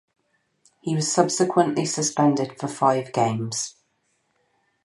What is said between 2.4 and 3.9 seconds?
for five games.